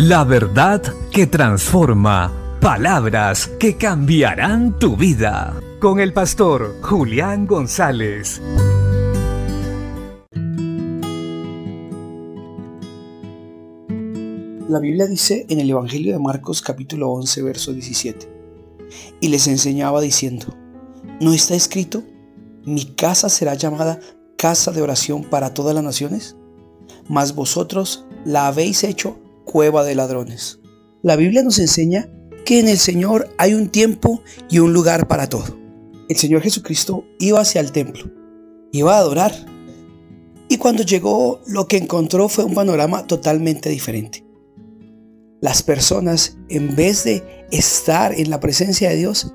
La 0.00 0.22
verdad 0.22 0.80
que 1.10 1.26
transforma. 1.26 2.32
Palabras 2.60 3.48
que 3.58 3.76
cambiarán 3.76 4.78
tu 4.78 4.96
vida. 4.96 5.60
Con 5.80 5.98
el 5.98 6.12
pastor 6.12 6.76
Julián 6.82 7.48
González. 7.48 8.40
La 14.68 14.78
Biblia 14.78 15.08
dice 15.08 15.46
en 15.48 15.58
el 15.58 15.68
Evangelio 15.68 16.12
de 16.12 16.20
Marcos 16.20 16.62
capítulo 16.62 17.10
11, 17.10 17.42
verso 17.42 17.72
17. 17.72 18.28
Y 19.20 19.26
les 19.26 19.48
enseñaba 19.48 20.00
diciendo, 20.00 20.46
¿no 21.20 21.32
está 21.32 21.56
escrito? 21.56 22.04
Mi 22.64 22.84
casa 22.84 23.28
será 23.28 23.54
llamada 23.54 23.98
casa 24.36 24.70
de 24.70 24.80
oración 24.80 25.24
para 25.24 25.54
todas 25.54 25.74
las 25.74 25.82
naciones, 25.82 26.36
mas 27.08 27.34
vosotros 27.34 28.04
la 28.24 28.46
habéis 28.46 28.84
hecho 28.84 29.18
cueva 29.48 29.82
de 29.82 29.94
ladrones. 29.94 30.60
La 31.02 31.16
Biblia 31.16 31.42
nos 31.42 31.58
enseña 31.58 32.10
que 32.44 32.60
en 32.60 32.68
el 32.68 32.76
Señor 32.76 33.34
hay 33.38 33.54
un 33.54 33.70
tiempo 33.70 34.22
y 34.50 34.58
un 34.58 34.74
lugar 34.74 35.08
para 35.08 35.28
todo. 35.28 35.56
El 36.10 36.16
Señor 36.16 36.42
Jesucristo 36.42 37.04
iba 37.18 37.40
hacia 37.40 37.62
el 37.62 37.72
templo, 37.72 38.10
iba 38.72 38.94
a 38.94 38.98
adorar, 38.98 39.32
y 40.50 40.58
cuando 40.58 40.82
llegó 40.82 41.40
lo 41.46 41.66
que 41.66 41.78
encontró 41.78 42.28
fue 42.28 42.44
un 42.44 42.54
panorama 42.54 43.06
totalmente 43.06 43.70
diferente. 43.70 44.22
Las 45.40 45.62
personas, 45.62 46.36
en 46.50 46.76
vez 46.76 47.04
de 47.04 47.46
estar 47.50 48.12
en 48.12 48.28
la 48.28 48.40
presencia 48.40 48.90
de 48.90 48.96
Dios, 48.96 49.34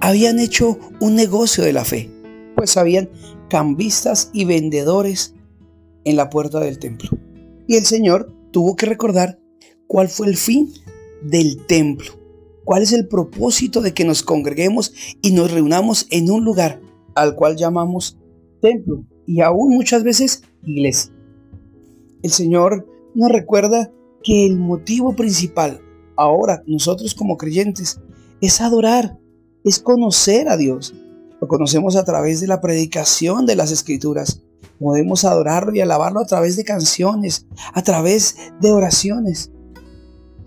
habían 0.00 0.38
hecho 0.38 0.78
un 1.00 1.16
negocio 1.16 1.64
de 1.64 1.72
la 1.72 1.84
fe, 1.84 2.10
pues 2.54 2.76
habían 2.76 3.10
cambistas 3.50 4.30
y 4.32 4.44
vendedores 4.44 5.34
en 6.04 6.16
la 6.16 6.30
puerta 6.30 6.60
del 6.60 6.78
templo. 6.78 7.10
Y 7.66 7.76
el 7.76 7.86
Señor 7.86 8.32
tuvo 8.52 8.76
que 8.76 8.86
recordar 8.86 9.40
cuál 9.88 10.08
fue 10.08 10.28
el 10.28 10.36
fin 10.36 10.72
del 11.22 11.66
templo, 11.66 12.12
cuál 12.64 12.82
es 12.84 12.92
el 12.92 13.08
propósito 13.08 13.80
de 13.80 13.92
que 13.92 14.04
nos 14.04 14.22
congreguemos 14.22 14.94
y 15.20 15.32
nos 15.32 15.50
reunamos 15.50 16.06
en 16.10 16.30
un 16.30 16.44
lugar 16.44 16.80
al 17.16 17.34
cual 17.34 17.56
llamamos 17.56 18.16
templo 18.62 19.04
y 19.26 19.40
aún 19.40 19.74
muchas 19.74 20.04
veces 20.04 20.44
iglesia. 20.64 21.12
El 22.22 22.30
Señor 22.30 22.86
nos 23.14 23.32
recuerda 23.32 23.90
que 24.22 24.46
el 24.46 24.56
motivo 24.56 25.16
principal 25.16 25.80
ahora 26.16 26.62
nosotros 26.66 27.14
como 27.14 27.36
creyentes 27.36 28.00
es 28.40 28.60
adorar, 28.60 29.18
es 29.64 29.80
conocer 29.80 30.48
a 30.48 30.56
Dios, 30.56 30.94
lo 31.40 31.48
conocemos 31.48 31.96
a 31.96 32.04
través 32.04 32.40
de 32.40 32.48
la 32.48 32.60
predicación 32.60 33.46
de 33.46 33.56
las 33.56 33.70
escrituras. 33.70 34.42
Podemos 34.80 35.24
adorarlo 35.24 35.74
y 35.74 35.80
alabarlo 35.80 36.20
a 36.20 36.26
través 36.26 36.56
de 36.56 36.64
canciones, 36.64 37.46
a 37.72 37.82
través 37.82 38.36
de 38.60 38.70
oraciones. 38.70 39.50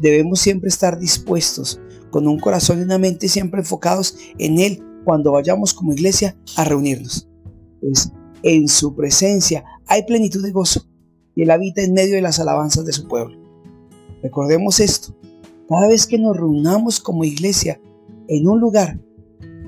Debemos 0.01 0.39
siempre 0.39 0.69
estar 0.69 0.99
dispuestos, 0.99 1.79
con 2.09 2.27
un 2.27 2.39
corazón 2.39 2.79
y 2.79 2.83
una 2.83 2.97
mente 2.97 3.29
siempre 3.29 3.61
enfocados 3.61 4.17
en 4.37 4.59
Él 4.59 4.83
cuando 5.05 5.31
vayamos 5.31 5.73
como 5.73 5.93
iglesia 5.93 6.35
a 6.57 6.65
reunirnos. 6.65 7.29
Pues 7.79 8.11
en 8.43 8.67
su 8.67 8.95
presencia 8.95 9.63
hay 9.87 10.03
plenitud 10.03 10.43
de 10.43 10.51
gozo 10.51 10.85
y 11.35 11.43
Él 11.43 11.51
habita 11.51 11.81
en 11.81 11.93
medio 11.93 12.15
de 12.15 12.21
las 12.21 12.39
alabanzas 12.39 12.85
de 12.85 12.91
su 12.91 13.07
pueblo. 13.07 13.37
Recordemos 14.21 14.79
esto, 14.79 15.15
cada 15.69 15.87
vez 15.87 16.05
que 16.05 16.19
nos 16.19 16.35
reunamos 16.35 16.99
como 16.99 17.23
iglesia 17.23 17.79
en 18.27 18.47
un 18.47 18.59
lugar 18.59 18.99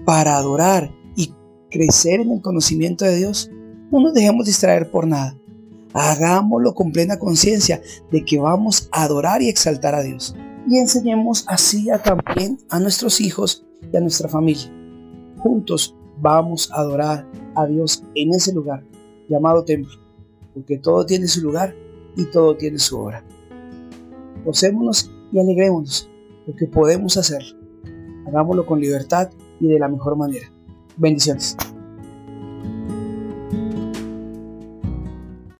para 0.05 0.35
adorar 0.35 0.91
crecer 1.73 2.21
en 2.21 2.31
el 2.31 2.41
conocimiento 2.41 3.03
de 3.03 3.17
Dios, 3.17 3.49
no 3.91 3.99
nos 3.99 4.13
dejemos 4.13 4.45
distraer 4.45 4.89
por 4.89 5.07
nada. 5.07 5.37
Hagámoslo 5.93 6.73
con 6.73 6.91
plena 6.91 7.19
conciencia 7.19 7.81
de 8.11 8.25
que 8.25 8.39
vamos 8.39 8.89
a 8.91 9.03
adorar 9.03 9.41
y 9.41 9.49
exaltar 9.49 9.95
a 9.95 10.01
Dios. 10.01 10.35
Y 10.67 10.77
enseñemos 10.77 11.45
así 11.47 11.89
a 11.89 12.01
también 12.01 12.57
a 12.69 12.79
nuestros 12.79 13.21
hijos 13.21 13.65
y 13.91 13.97
a 13.97 14.01
nuestra 14.01 14.29
familia. 14.29 14.71
Juntos 15.37 15.95
vamos 16.19 16.71
a 16.71 16.77
adorar 16.77 17.27
a 17.55 17.65
Dios 17.65 18.03
en 18.15 18.33
ese 18.33 18.53
lugar 18.53 18.83
llamado 19.27 19.63
templo, 19.63 19.93
porque 20.53 20.77
todo 20.77 21.05
tiene 21.05 21.27
su 21.27 21.41
lugar 21.41 21.75
y 22.15 22.25
todo 22.25 22.55
tiene 22.55 22.79
su 22.79 22.97
hora. 22.99 23.23
Gocémonos 24.45 25.11
y 25.31 25.39
alegrémonos, 25.39 26.09
porque 26.45 26.67
podemos 26.67 27.17
hacerlo. 27.17 27.57
Hagámoslo 28.27 28.65
con 28.65 28.79
libertad 28.79 29.29
y 29.59 29.67
de 29.67 29.79
la 29.79 29.87
mejor 29.87 30.15
manera. 30.15 30.51
Bendiciones. 30.97 31.57